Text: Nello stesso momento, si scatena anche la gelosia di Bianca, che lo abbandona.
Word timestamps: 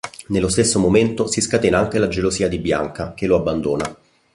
Nello 0.29 0.49
stesso 0.49 0.79
momento, 0.79 1.27
si 1.27 1.41
scatena 1.41 1.77
anche 1.77 1.99
la 1.99 2.07
gelosia 2.07 2.47
di 2.47 2.57
Bianca, 2.57 3.13
che 3.13 3.27
lo 3.27 3.35
abbandona. 3.35 3.95